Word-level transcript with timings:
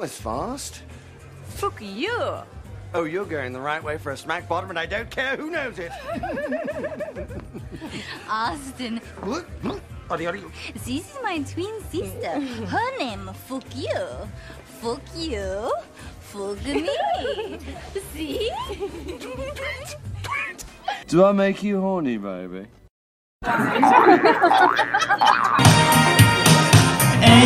Was 0.00 0.16
fast. 0.16 0.82
Fuck 1.44 1.82
you. 1.82 2.16
Oh, 2.94 3.04
you're 3.04 3.26
going 3.26 3.52
the 3.52 3.60
right 3.60 3.84
way 3.84 3.98
for 3.98 4.12
a 4.12 4.16
smack 4.16 4.48
bottom, 4.48 4.70
and 4.70 4.78
I 4.78 4.86
don't 4.86 5.10
care 5.10 5.36
who 5.36 5.50
knows 5.50 5.78
it. 5.78 5.92
Austin, 8.28 9.02
Oddy, 10.08 10.26
oddy. 10.26 10.42
this 10.72 10.88
is 10.88 11.18
my 11.22 11.38
twin 11.42 11.82
sister. 11.90 12.40
Her 12.66 12.98
name, 12.98 13.30
fuck 13.46 13.62
you. 13.76 14.06
Fuck 14.80 15.02
you. 15.14 15.70
Fuck 16.20 16.64
me. 16.64 16.88
See? 18.14 18.50
Do 21.08 21.24
I 21.24 21.32
make 21.32 21.62
you 21.62 21.78
horny, 21.80 22.16
baby? 22.16 22.68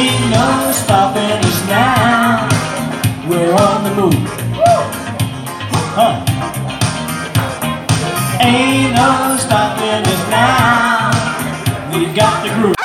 Ain't 0.07 0.31
no 0.31 0.71
stopping 0.73 1.41
us 1.49 1.61
now. 1.67 2.47
We're 3.27 3.55
on 3.55 3.85
the 3.85 3.95
move. 3.95 4.29
Huh. 5.97 6.23
Ain't 8.39 8.95
no 8.95 9.37
stopping 9.39 10.05
us 10.13 10.23
now. 10.29 11.99
We've 11.99 12.15
got 12.15 12.45
the 12.45 12.51
groove. 12.55 12.84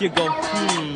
You 0.00 0.08
go, 0.10 0.28
hmm. 0.30 0.92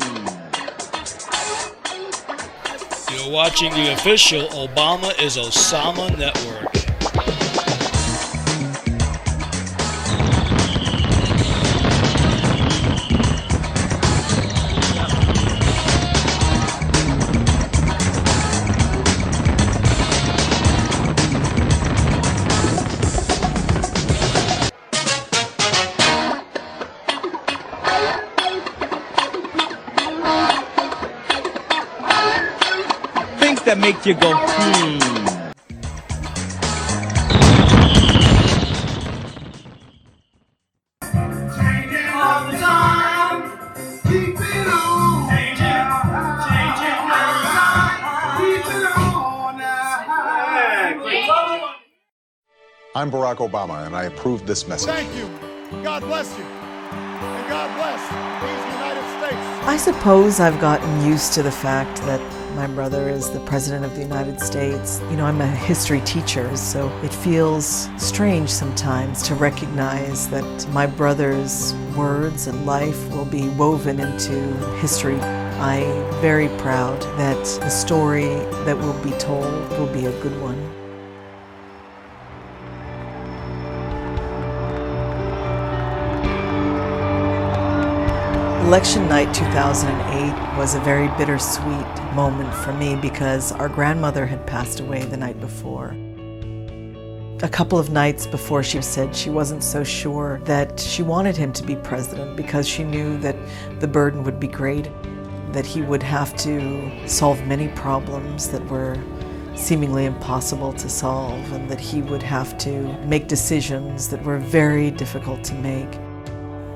You're 3.13 3.31
watching 3.31 3.73
the 3.73 3.93
official 3.93 4.47
Obama 4.49 5.19
is 5.19 5.37
Osama 5.37 6.17
network. 6.17 6.82
It 34.05 34.23
on 34.23 34.33
now. 49.57 49.83
I'm 52.95 53.09
Barack 53.09 53.37
Obama, 53.37 53.85
and 53.85 53.95
I 53.95 54.03
approve 54.03 54.45
this 54.45 54.67
message. 54.67 54.87
Thank 54.87 55.15
you. 55.15 55.27
God 55.81 56.03
bless 56.03 56.37
you. 56.37 56.43
And 56.43 57.49
God 57.49 57.75
bless 57.75 57.99
these 58.41 58.65
United 58.73 59.03
States. 59.17 59.43
I 59.67 59.77
suppose 59.77 60.39
I've 60.39 60.59
gotten 60.61 61.03
used 61.05 61.33
to 61.33 61.41
the 61.43 61.51
fact 61.51 61.97
that 62.03 62.21
my 62.55 62.67
brother 62.67 63.09
is 63.09 63.31
the 63.31 63.39
President 63.41 63.83
of 63.83 63.95
the 63.95 64.01
United 64.01 64.39
States. 64.39 65.01
You 65.09 65.17
know, 65.17 65.25
I'm 65.25 65.41
a 65.41 65.47
history 65.47 66.01
teacher, 66.01 66.55
so 66.55 66.87
it 67.03 67.13
feels 67.13 67.89
strange 67.97 68.49
sometimes 68.49 69.23
to 69.23 69.35
recognize 69.35 70.27
that 70.29 70.67
my 70.69 70.85
brother's 70.85 71.73
words 71.97 72.47
and 72.47 72.65
life 72.65 73.09
will 73.09 73.25
be 73.25 73.49
woven 73.49 73.99
into 73.99 74.39
history. 74.77 75.19
I'm 75.59 76.21
very 76.21 76.49
proud 76.59 77.01
that 77.17 77.43
the 77.61 77.69
story 77.69 78.35
that 78.65 78.77
will 78.77 79.01
be 79.03 79.11
told 79.17 79.69
will 79.71 79.91
be 79.91 80.05
a 80.05 80.21
good 80.21 80.39
one. 80.41 80.82
Election 88.73 89.07
night 89.07 89.31
2008 89.35 90.57
was 90.57 90.73
a 90.73 90.79
very 90.79 91.07
bittersweet 91.09 91.85
moment 92.15 92.51
for 92.55 92.73
me 92.73 92.95
because 92.95 93.51
our 93.51 93.69
grandmother 93.69 94.25
had 94.25 94.47
passed 94.47 94.79
away 94.79 95.03
the 95.03 95.15
night 95.15 95.39
before. 95.39 95.95
A 97.43 97.49
couple 97.49 97.77
of 97.77 97.91
nights 97.91 98.25
before, 98.25 98.63
she 98.63 98.81
said 98.81 99.15
she 99.15 99.29
wasn't 99.29 99.63
so 99.63 99.83
sure 99.83 100.41
that 100.45 100.79
she 100.79 101.03
wanted 101.03 101.37
him 101.37 101.53
to 101.53 101.63
be 101.63 101.75
president 101.75 102.35
because 102.35 102.67
she 102.67 102.83
knew 102.83 103.15
that 103.19 103.35
the 103.79 103.87
burden 103.87 104.23
would 104.23 104.39
be 104.39 104.47
great, 104.47 104.89
that 105.51 105.67
he 105.67 105.83
would 105.83 106.01
have 106.01 106.35
to 106.37 107.07
solve 107.07 107.45
many 107.45 107.67
problems 107.75 108.49
that 108.49 108.65
were 108.71 108.97
seemingly 109.53 110.05
impossible 110.05 110.73
to 110.73 110.89
solve, 110.89 111.51
and 111.51 111.69
that 111.69 111.79
he 111.79 112.01
would 112.01 112.23
have 112.23 112.57
to 112.57 112.71
make 113.05 113.27
decisions 113.27 114.09
that 114.09 114.23
were 114.23 114.39
very 114.39 114.89
difficult 114.89 115.43
to 115.43 115.53
make. 115.53 115.93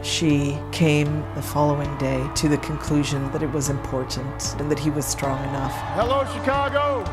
She 0.08 0.58
came 0.72 1.22
the 1.36 1.42
following 1.42 1.96
day 1.98 2.26
to 2.36 2.48
the 2.48 2.58
conclusion 2.60 3.30
that 3.34 3.44
it 3.44 3.52
was 3.52 3.70
important 3.70 4.56
and 4.58 4.72
that 4.72 4.80
he 4.80 4.90
was 4.90 5.06
strong 5.06 5.38
enough. 5.50 5.74
Hello, 5.96 6.24
Chicago. 6.34 7.04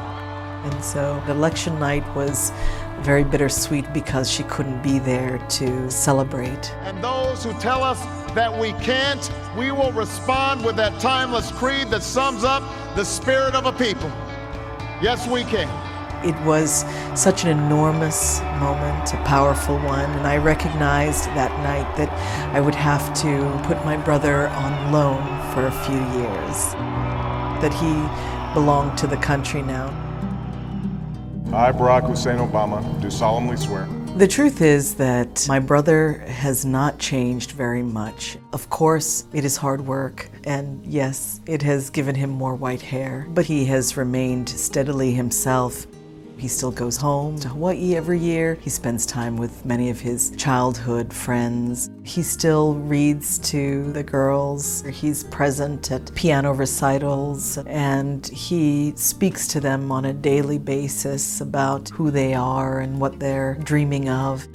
And 0.62 0.84
so 0.84 1.20
election 1.26 1.80
night 1.80 2.04
was 2.14 2.52
very 3.00 3.24
bittersweet 3.24 3.92
because 3.92 4.30
she 4.30 4.44
couldn't 4.44 4.80
be 4.80 5.00
there 5.00 5.38
to 5.38 5.90
celebrate. 5.90 6.72
And 6.82 7.02
those 7.02 7.42
who 7.42 7.52
tell 7.54 7.82
us 7.82 8.00
that 8.32 8.56
we 8.56 8.72
can't, 8.74 9.28
we 9.58 9.72
will 9.72 9.90
respond 9.90 10.64
with 10.64 10.76
that 10.76 11.00
timeless 11.00 11.50
creed 11.50 11.88
that 11.88 12.04
sums 12.04 12.44
up 12.44 12.62
the 12.94 13.04
spirit 13.04 13.56
of 13.56 13.66
a 13.66 13.72
people. 13.72 14.08
Yes, 15.02 15.26
we 15.26 15.42
can. 15.42 15.93
It 16.24 16.34
was 16.46 16.84
such 17.14 17.44
an 17.44 17.50
enormous 17.50 18.40
moment, 18.58 19.12
a 19.12 19.18
powerful 19.24 19.76
one, 19.76 20.10
and 20.10 20.26
I 20.26 20.38
recognized 20.38 21.24
that 21.36 21.50
night 21.62 21.96
that 21.96 22.08
I 22.54 22.60
would 22.60 22.74
have 22.74 23.12
to 23.22 23.60
put 23.66 23.84
my 23.84 23.98
brother 23.98 24.48
on 24.48 24.90
loan 24.90 25.22
for 25.52 25.66
a 25.66 25.72
few 25.84 26.00
years, 26.18 26.72
that 27.60 27.74
he 27.74 27.92
belonged 28.54 28.96
to 28.98 29.06
the 29.06 29.18
country 29.18 29.60
now. 29.60 29.88
I, 31.52 31.70
Barack 31.72 32.08
Hussein 32.08 32.38
Obama, 32.38 32.82
do 33.02 33.10
solemnly 33.10 33.56
swear. 33.56 33.86
The 34.16 34.28
truth 34.28 34.62
is 34.62 34.94
that 34.94 35.44
my 35.48 35.58
brother 35.58 36.18
has 36.28 36.64
not 36.64 36.98
changed 36.98 37.50
very 37.50 37.82
much. 37.82 38.38
Of 38.52 38.70
course, 38.70 39.24
it 39.32 39.44
is 39.44 39.56
hard 39.56 39.86
work, 39.86 40.30
and 40.44 40.86
yes, 40.86 41.40
it 41.46 41.62
has 41.62 41.90
given 41.90 42.14
him 42.14 42.30
more 42.30 42.54
white 42.54 42.80
hair, 42.80 43.26
but 43.28 43.44
he 43.44 43.64
has 43.66 43.96
remained 43.96 44.48
steadily 44.48 45.12
himself. 45.12 45.86
He 46.36 46.48
still 46.48 46.70
goes 46.70 46.96
home 46.96 47.38
to 47.40 47.48
Hawaii 47.48 47.96
every 47.96 48.18
year. 48.18 48.58
He 48.60 48.70
spends 48.70 49.06
time 49.06 49.36
with 49.36 49.64
many 49.64 49.90
of 49.90 50.00
his 50.00 50.32
childhood 50.36 51.12
friends. 51.12 51.90
He 52.02 52.22
still 52.22 52.74
reads 52.74 53.38
to 53.50 53.92
the 53.92 54.02
girls. 54.02 54.82
He's 54.82 55.24
present 55.24 55.90
at 55.90 56.14
piano 56.14 56.52
recitals 56.52 57.58
and 57.58 58.26
he 58.26 58.92
speaks 58.96 59.46
to 59.48 59.60
them 59.60 59.90
on 59.92 60.04
a 60.04 60.12
daily 60.12 60.58
basis 60.58 61.40
about 61.40 61.88
who 61.90 62.10
they 62.10 62.34
are 62.34 62.80
and 62.80 63.00
what 63.00 63.18
they're 63.18 63.54
dreaming 63.62 64.08
of. 64.08 64.46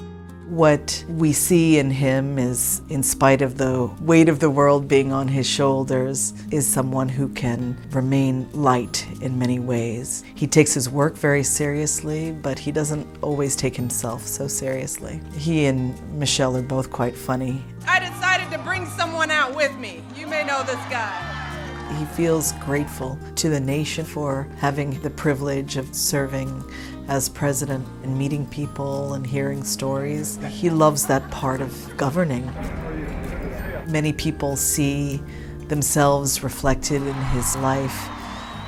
What 0.49 1.05
we 1.07 1.31
see 1.31 1.77
in 1.77 1.91
him 1.91 2.39
is, 2.39 2.81
in 2.89 3.03
spite 3.03 3.43
of 3.43 3.59
the 3.59 3.85
weight 4.01 4.29
of 4.29 4.39
the 4.39 4.49
world 4.49 4.87
being 4.87 5.13
on 5.13 5.27
his 5.27 5.45
shoulders, 5.45 6.33
is 6.49 6.67
someone 6.67 7.07
who 7.07 7.29
can 7.29 7.77
remain 7.91 8.49
light 8.51 9.05
in 9.21 9.37
many 9.37 9.59
ways. 9.59 10.23
He 10.33 10.47
takes 10.47 10.73
his 10.73 10.89
work 10.89 11.15
very 11.15 11.43
seriously, 11.43 12.31
but 12.31 12.57
he 12.57 12.71
doesn't 12.71 13.05
always 13.21 13.55
take 13.55 13.75
himself 13.75 14.25
so 14.25 14.47
seriously. 14.47 15.21
He 15.37 15.65
and 15.65 15.93
Michelle 16.17 16.57
are 16.57 16.63
both 16.63 16.89
quite 16.89 17.15
funny. 17.15 17.63
I 17.87 17.99
decided 17.99 18.49
to 18.51 18.57
bring 18.63 18.87
someone 18.87 19.29
out 19.29 19.55
with 19.55 19.77
me. 19.77 20.01
You 20.15 20.25
may 20.25 20.43
know 20.43 20.63
this 20.63 20.83
guy. 20.89 21.38
He 21.97 22.05
feels 22.05 22.53
grateful 22.53 23.17
to 23.35 23.49
the 23.49 23.59
nation 23.59 24.05
for 24.05 24.47
having 24.57 24.99
the 25.01 25.09
privilege 25.09 25.75
of 25.75 25.93
serving 25.93 26.63
as 27.07 27.27
president 27.29 27.87
and 28.03 28.17
meeting 28.17 28.45
people 28.47 29.15
and 29.15 29.25
hearing 29.25 29.63
stories. 29.63 30.37
He 30.47 30.69
loves 30.69 31.07
that 31.07 31.29
part 31.31 31.61
of 31.61 31.97
governing. 31.97 32.45
Many 33.87 34.13
people 34.13 34.55
see 34.55 35.21
themselves 35.67 36.43
reflected 36.43 37.01
in 37.01 37.13
his 37.13 37.55
life 37.57 38.09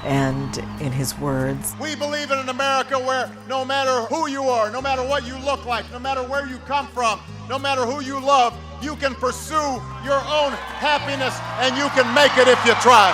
and 0.04 0.58
in 0.82 0.92
his 0.92 1.18
words. 1.20 1.76
We 1.80 1.96
believe 1.96 2.32
in 2.32 2.40
an 2.40 2.50
America 2.50 2.98
where 2.98 3.32
no 3.48 3.64
matter 3.64 4.02
who 4.06 4.28
you 4.28 4.44
are, 4.44 4.72
no 4.72 4.82
matter 4.82 5.04
what 5.04 5.26
you 5.28 5.38
look 5.40 5.66
like, 5.66 5.90
no 5.92 6.00
matter 6.00 6.24
where 6.24 6.48
you 6.48 6.58
come 6.60 6.88
from, 6.88 7.20
no 7.48 7.60
matter 7.60 7.86
who 7.86 8.02
you 8.02 8.20
love, 8.20 8.58
you 8.82 8.96
can 8.96 9.14
pursue 9.16 9.82
your 10.04 10.20
own 10.20 10.54
happiness 10.82 11.38
and 11.60 11.78
you 11.78 11.88
can 11.90 12.12
make 12.14 12.38
it 12.38 12.48
if 12.48 12.66
you 12.66 12.74
try. 12.76 13.12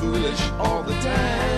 foolish 0.00 0.40
all 0.58 0.82
the 0.82 0.94
time. 0.94 1.49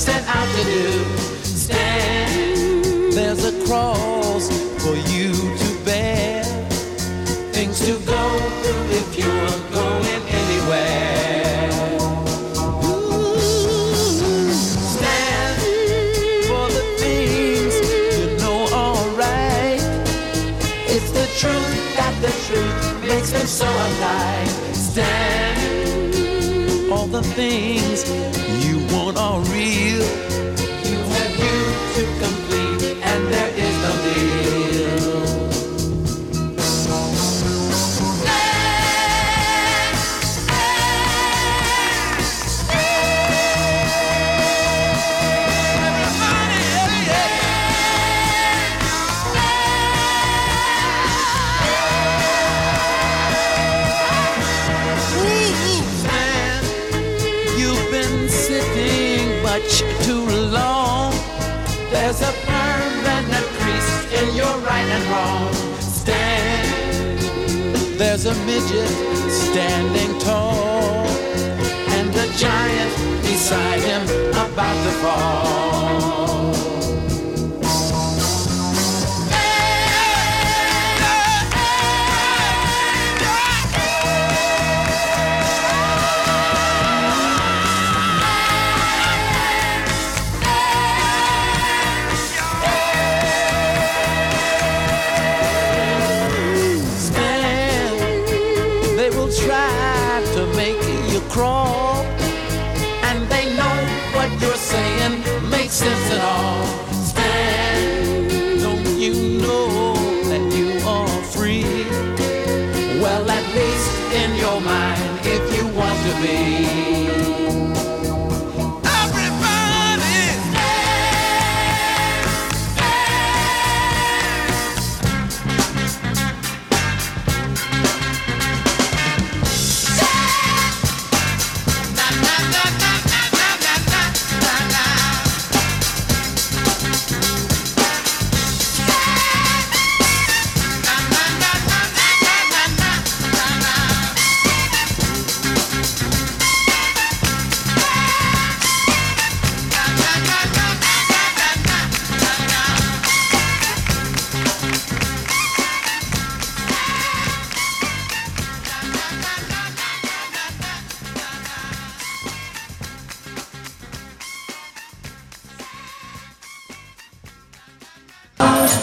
Set 0.00 0.24
out 0.28 0.48
to 0.56 0.64
do. 0.64 1.04
Stand, 1.44 3.12
there's 3.12 3.44
a 3.44 3.52
cross 3.66 4.48
for 4.82 4.96
you 5.12 5.30
to 5.34 5.84
bear. 5.84 6.42
Things 7.52 7.80
to 7.80 7.98
go 8.06 8.38
through 8.62 8.84
if 9.00 9.18
you're 9.18 9.58
going 9.70 10.22
anywhere. 10.42 11.70
Stand 14.96 15.60
for 16.48 16.66
the 16.76 16.84
things 17.02 17.74
you 18.16 18.26
know. 18.38 18.58
It's 20.94 21.10
the 21.12 21.26
truth 21.40 21.78
that 21.98 22.14
the 22.22 22.32
truth 22.46 22.82
makes 23.06 23.30
them 23.32 23.46
so 23.46 23.68
alive. 23.68 24.50
Stand, 24.74 26.14
all 26.90 27.06
the 27.06 27.22
things 27.22 28.08
you 28.64 28.79
want 29.12 29.18
are 29.18 29.52
real. 29.52 30.02
You 30.84 30.98
have 31.14 31.38
you 31.38 31.56
to 31.94 32.02
complete, 32.20 32.39
midget 68.46 68.88
standing 69.30 70.18
tall, 70.20 71.06
and 71.96 72.10
a 72.14 72.26
giant 72.36 72.92
beside 73.22 73.80
him 73.80 74.02
about 74.32 74.76
to 74.84 74.92
fall. 75.02 75.79
Makes 105.70 105.76
sense 105.76 106.10
at 106.10 106.20
all. 106.20 106.66
Stand. 106.92 108.60
Don't 108.60 108.98
you 108.98 109.38
know 109.38 109.94
that 110.24 110.52
you 110.52 110.84
are 110.84 111.22
free? 111.22 111.62
Well, 113.00 113.30
at 113.30 113.54
least 113.54 114.12
in 114.12 114.34
your 114.36 114.60
mind, 114.60 115.20
if 115.22 115.56
you 115.56 115.68
want 115.68 115.98
to 116.06 116.22
be. 116.22 116.79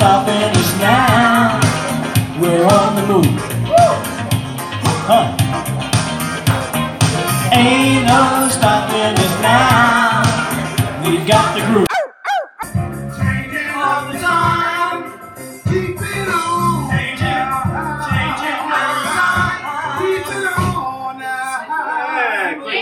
Stopping 0.07 0.55
us 0.55 0.79
now. 0.79 1.59
We're 2.39 2.63
on 2.63 2.95
the 2.95 3.05
move. 3.07 3.25
Huh. 5.05 5.35
Ain't 7.51 8.05
no 8.07 8.47
stopping 8.49 9.19
us 9.19 9.41
now. 9.41 11.03
We've 11.03 11.27
got 11.27 11.55
the 11.59 11.65
groove. 11.65 11.96